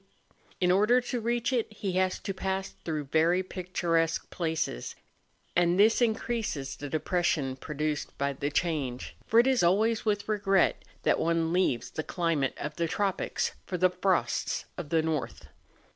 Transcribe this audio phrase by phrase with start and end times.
[0.59, 4.95] In order to reach it he has to pass through very picturesque places;
[5.55, 10.83] and this increases the depression produced by the change; for it is always with regret
[11.03, 15.49] that one leaves the climate of the tropics for the frosts of the north.